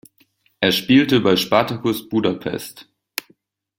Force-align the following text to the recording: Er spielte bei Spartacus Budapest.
Er 0.61 0.71
spielte 0.71 1.19
bei 1.19 1.35
Spartacus 1.37 2.09
Budapest. 2.09 2.89